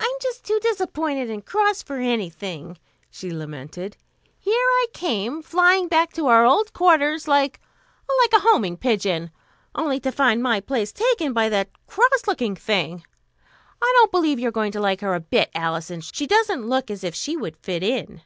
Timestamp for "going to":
14.50-14.80